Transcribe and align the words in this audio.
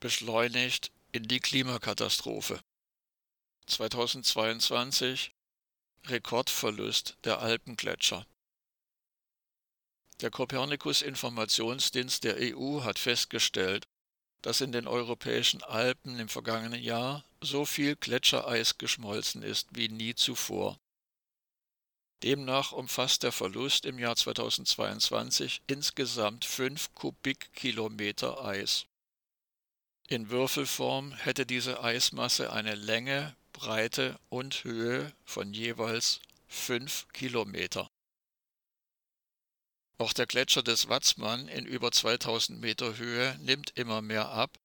beschleunigt 0.00 0.92
in 1.12 1.24
die 1.24 1.40
Klimakatastrophe. 1.40 2.60
2022 3.66 5.32
Rekordverlust 6.06 7.16
der 7.24 7.40
Alpengletscher. 7.40 8.26
Der 10.20 10.30
Copernicus 10.30 11.02
Informationsdienst 11.02 12.24
der 12.24 12.36
EU 12.38 12.82
hat 12.82 12.98
festgestellt, 12.98 13.86
dass 14.42 14.60
in 14.60 14.72
den 14.72 14.86
europäischen 14.86 15.62
Alpen 15.62 16.18
im 16.18 16.28
vergangenen 16.28 16.82
Jahr 16.82 17.24
so 17.40 17.64
viel 17.64 17.96
Gletschereis 17.96 18.78
geschmolzen 18.78 19.42
ist 19.42 19.68
wie 19.72 19.88
nie 19.88 20.14
zuvor. 20.14 20.78
Demnach 22.22 22.72
umfasst 22.72 23.22
der 23.22 23.30
Verlust 23.30 23.86
im 23.86 23.98
Jahr 23.98 24.16
2022 24.16 25.62
insgesamt 25.68 26.44
5 26.44 26.94
Kubikkilometer 26.94 28.44
Eis. 28.44 28.86
In 30.10 30.30
Würfelform 30.30 31.12
hätte 31.12 31.44
diese 31.44 31.82
Eismasse 31.82 32.50
eine 32.50 32.74
Länge, 32.74 33.36
Breite 33.52 34.18
und 34.30 34.64
Höhe 34.64 35.12
von 35.26 35.52
jeweils 35.52 36.20
5 36.46 37.08
Kilometer. 37.12 37.90
Auch 39.98 40.14
der 40.14 40.26
Gletscher 40.26 40.62
des 40.62 40.88
Watzmann 40.88 41.46
in 41.48 41.66
über 41.66 41.92
2000 41.92 42.58
Meter 42.58 42.96
Höhe 42.96 43.36
nimmt 43.42 43.76
immer 43.76 44.00
mehr 44.00 44.30
ab 44.30 44.56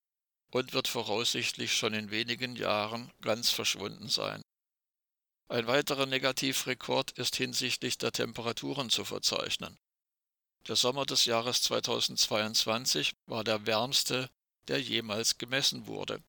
und 0.51 0.71
wird 0.71 0.87
voraussichtlich 0.87 1.73
schon 1.73 1.93
in 1.93 2.09
wenigen 2.09 2.55
Jahren 2.55 3.11
ganz 3.19 3.49
verschwunden 3.49 4.07
sein. 4.07 4.41
Ein 5.49 5.67
weiterer 5.67 6.05
Negativrekord 6.05 7.11
ist 7.17 7.35
hinsichtlich 7.35 7.97
der 7.97 8.13
Temperaturen 8.13 8.89
zu 8.89 9.03
verzeichnen. 9.03 9.77
Der 10.69 10.77
Sommer 10.77 11.05
des 11.05 11.25
Jahres 11.25 11.63
2022 11.63 13.11
war 13.25 13.43
der 13.43 13.65
wärmste, 13.65 14.29
der 14.67 14.81
jemals 14.81 15.37
gemessen 15.37 15.87
wurde. 15.87 16.23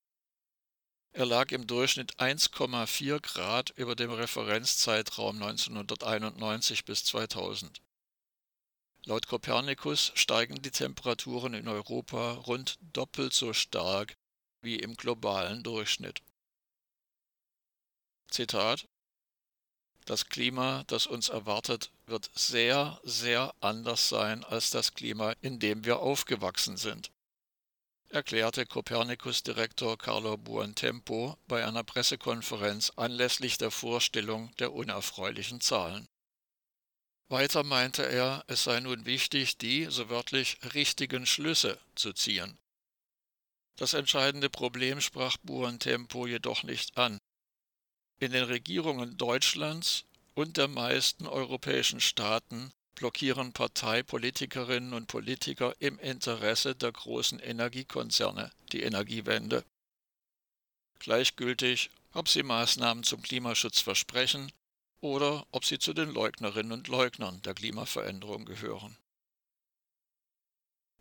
Er 1.13 1.27
lag 1.27 1.53
im 1.53 1.67
Durchschnitt 1.67 2.19
1,4 2.19 3.21
Grad 3.21 3.71
über 3.71 3.95
dem 3.95 4.11
Referenzzeitraum 4.11 5.41
1991 5.43 6.85
bis 6.85 7.05
2000. 7.05 7.81
Laut 9.05 9.27
Kopernikus 9.27 10.13
steigen 10.15 10.61
die 10.63 10.71
Temperaturen 10.71 11.55
in 11.55 11.69
Europa 11.69 12.33
rund 12.33 12.79
doppelt 12.81 13.33
so 13.33 13.53
stark 13.53 14.17
wie 14.63 14.77
im 14.77 14.97
globalen 14.97 15.63
Durchschnitt. 15.63 16.23
Zitat 18.29 18.89
das 20.05 20.29
Klima, 20.29 20.85
das 20.87 21.07
uns 21.07 21.31
erwartet, 21.31 21.91
wird 22.07 22.31
sehr, 22.35 23.01
sehr 23.05 23.55
anders 23.61 24.11
sein 24.11 24.45
als 24.45 24.71
das 24.71 24.93
Klima, 24.93 25.33
in 25.41 25.59
dem 25.59 25.85
wir 25.87 26.01
aufgewachsen 26.01 26.77
sind, 26.77 27.11
erklärte 28.15 28.65
Copernicus-Direktor 28.65 29.99
Carlo 29.99 30.37
Buontempo 30.37 31.37
bei 31.49 31.67
einer 31.67 31.83
Pressekonferenz 31.83 32.93
anlässlich 32.95 33.59
der 33.59 33.73
Vorstellung 33.73 34.55
der 34.61 34.73
unerfreulichen 34.73 35.61
Zahlen. 35.61 36.07
Weiter 37.29 37.65
meinte 37.65 38.05
er, 38.05 38.45
es 38.47 38.63
sei 38.63 38.79
nun 38.79 39.05
wichtig, 39.05 39.59
die, 39.59 39.87
so 39.91 40.11
wörtlich, 40.11 40.59
richtigen 40.75 41.27
Schlüsse 41.27 41.81
zu 41.97 42.13
ziehen. 42.13 42.57
Das 43.77 43.95
entscheidende 43.95 44.49
Problem 44.49 45.01
sprach 45.01 45.37
Buontempo 45.39 46.29
jedoch 46.29 46.63
nicht 46.63 46.97
an. 46.97 47.19
In 48.21 48.31
den 48.31 48.45
Regierungen 48.45 49.17
Deutschlands 49.17 50.05
und 50.35 50.57
der 50.57 50.69
meisten 50.69 51.27
europäischen 51.27 52.01
Staaten 52.01 52.73
blockieren 52.95 53.53
Parteipolitikerinnen 53.53 54.93
und 54.93 55.07
Politiker 55.07 55.75
im 55.79 55.99
Interesse 55.99 56.75
der 56.75 56.93
großen 56.93 57.41
Energiekonzerne 57.41 58.51
die 58.73 58.83
Energiewende. 58.83 59.65
Gleichgültig, 60.99 61.91
ob 62.13 62.29
sie 62.29 62.43
Maßnahmen 62.43 63.05
zum 63.05 63.23
Klimaschutz 63.23 63.81
versprechen 63.81 64.51
oder 65.01 65.47
ob 65.51 65.65
sie 65.65 65.79
zu 65.79 65.93
den 65.93 66.11
Leugnerinnen 66.11 66.73
und 66.73 66.89
Leugnern 66.89 67.43
der 67.43 67.55
Klimaveränderung 67.55 68.45
gehören. 68.45 68.97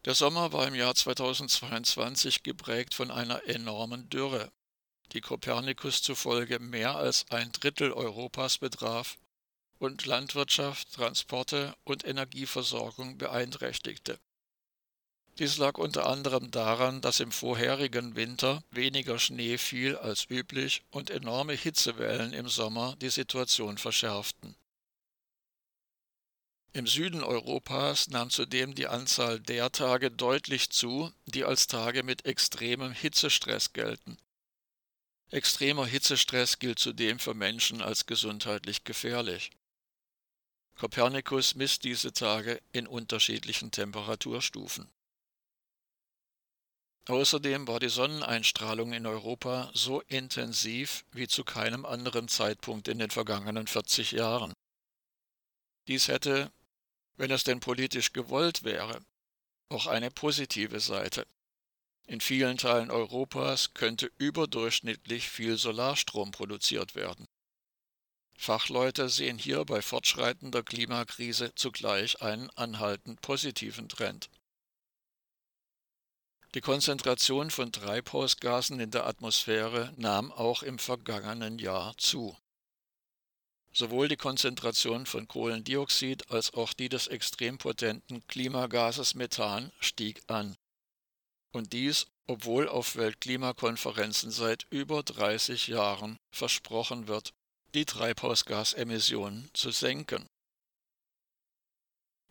Der 0.05 0.15
Sommer 0.15 0.51
war 0.51 0.67
im 0.67 0.75
Jahr 0.75 0.95
2022 0.95 2.43
geprägt 2.43 2.93
von 2.93 3.11
einer 3.11 3.47
enormen 3.47 4.09
Dürre 4.09 4.51
die 5.13 5.21
Kopernikus 5.21 6.01
zufolge 6.01 6.59
mehr 6.59 6.95
als 6.95 7.29
ein 7.29 7.51
Drittel 7.51 7.91
Europas 7.91 8.57
betraf 8.57 9.17
und 9.79 10.05
Landwirtschaft, 10.05 10.93
Transporte 10.93 11.75
und 11.83 12.05
Energieversorgung 12.05 13.17
beeinträchtigte. 13.17 14.19
Dies 15.39 15.57
lag 15.57 15.79
unter 15.79 16.05
anderem 16.05 16.51
daran, 16.51 17.01
dass 17.01 17.19
im 17.19 17.31
vorherigen 17.31 18.15
Winter 18.15 18.63
weniger 18.69 19.17
Schnee 19.17 19.57
fiel 19.57 19.97
als 19.97 20.29
üblich 20.29 20.83
und 20.91 21.09
enorme 21.09 21.53
Hitzewellen 21.53 22.33
im 22.33 22.47
Sommer 22.47 22.95
die 23.01 23.09
Situation 23.09 23.79
verschärften. 23.79 24.55
Im 26.75 26.87
Süden 26.87 27.23
Europas 27.23 28.09
nahm 28.09 28.29
zudem 28.29 28.73
die 28.73 28.87
Anzahl 28.87 29.39
der 29.39 29.71
Tage 29.71 30.11
deutlich 30.11 30.69
zu, 30.69 31.11
die 31.25 31.45
als 31.45 31.67
Tage 31.67 32.03
mit 32.03 32.25
extremem 32.25 32.91
Hitzestress 32.91 33.73
gelten. 33.73 34.17
Extremer 35.29 35.87
Hitzestress 35.87 36.59
gilt 36.59 36.77
zudem 36.77 37.17
für 37.17 37.33
Menschen 37.33 37.81
als 37.81 38.05
gesundheitlich 38.05 38.83
gefährlich. 38.83 39.51
Kopernikus 40.83 41.55
misst 41.55 41.85
diese 41.85 42.11
Tage 42.11 42.61
in 42.73 42.87
unterschiedlichen 42.87 43.71
Temperaturstufen. 43.71 44.91
Außerdem 47.07 47.69
war 47.69 47.79
die 47.79 47.87
Sonneneinstrahlung 47.87 48.91
in 48.91 49.05
Europa 49.05 49.71
so 49.73 50.01
intensiv 50.01 51.05
wie 51.13 51.29
zu 51.29 51.45
keinem 51.45 51.85
anderen 51.85 52.27
Zeitpunkt 52.27 52.89
in 52.89 52.99
den 52.99 53.11
vergangenen 53.11 53.65
40 53.65 54.11
Jahren. 54.11 54.51
Dies 55.87 56.09
hätte, 56.09 56.51
wenn 57.15 57.31
es 57.31 57.45
denn 57.45 57.61
politisch 57.61 58.11
gewollt 58.11 58.65
wäre, 58.65 58.99
auch 59.69 59.87
eine 59.87 60.11
positive 60.11 60.81
Seite. 60.81 61.25
In 62.07 62.19
vielen 62.19 62.57
Teilen 62.57 62.91
Europas 62.91 63.73
könnte 63.73 64.11
überdurchschnittlich 64.17 65.29
viel 65.29 65.55
Solarstrom 65.55 66.31
produziert 66.31 66.93
werden. 66.93 67.25
Fachleute 68.35 69.09
sehen 69.09 69.37
hier 69.37 69.63
bei 69.65 69.81
fortschreitender 69.81 70.63
Klimakrise 70.63 71.53
zugleich 71.55 72.21
einen 72.21 72.49
anhaltend 72.51 73.21
positiven 73.21 73.89
Trend. 73.89 74.29
Die 76.53 76.61
Konzentration 76.61 77.49
von 77.49 77.71
Treibhausgasen 77.71 78.79
in 78.79 78.91
der 78.91 79.07
Atmosphäre 79.07 79.91
nahm 79.97 80.31
auch 80.31 80.61
im 80.61 80.77
vergangenen 80.77 81.57
Jahr 81.57 81.97
zu. 81.97 82.37
Sowohl 83.71 84.07
die 84.07 84.17
Konzentration 84.17 85.07
von 85.07 85.27
Kohlendioxid 85.27 86.29
als 86.29 86.53
auch 86.53 86.73
die 86.73 86.89
des 86.89 87.07
extrem 87.07 87.57
potenten 87.57 88.25
Klimagases 88.27 89.15
Methan 89.15 89.71
stieg 89.79 90.21
an 90.27 90.55
und 91.53 91.73
dies, 91.73 92.07
obwohl 92.27 92.67
auf 92.67 92.95
Weltklimakonferenzen 92.95 94.31
seit 94.31 94.65
über 94.69 95.03
30 95.03 95.67
Jahren 95.67 96.19
versprochen 96.31 97.07
wird, 97.07 97.33
die 97.73 97.85
Treibhausgasemissionen 97.85 99.49
zu 99.53 99.71
senken. 99.71 100.27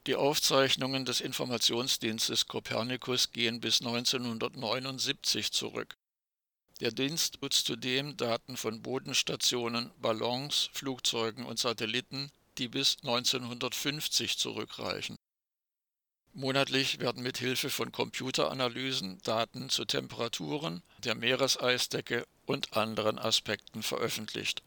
Die 0.07 0.15
Aufzeichnungen 0.15 1.05
des 1.05 1.21
Informationsdienstes 1.21 2.47
Copernicus 2.47 3.33
gehen 3.33 3.61
bis 3.61 3.81
1979 3.81 5.53
zurück. 5.53 5.95
Der 6.81 6.91
Dienst 6.91 7.43
nutzt 7.43 7.67
zudem 7.67 8.17
Daten 8.17 8.57
von 8.57 8.83
Bodenstationen, 8.83 9.93
Ballons, 9.99 10.71
Flugzeugen 10.73 11.45
und 11.45 11.59
Satelliten, 11.59 12.31
die 12.59 12.69
bis 12.69 12.97
1950 13.03 14.39
zurückreichen. 14.39 15.17
Monatlich 16.35 16.99
werden 16.99 17.23
mit 17.23 17.39
Hilfe 17.39 17.69
von 17.69 17.93
Computeranalysen 17.93 19.21
Daten 19.23 19.71
zu 19.71 19.85
Temperaturen, 19.85 20.83
der 20.99 21.15
Meereseisdecke 21.15 22.27
und 22.47 22.77
anderen 22.77 23.19
Aspekten 23.19 23.83
veröffentlicht 23.83 24.63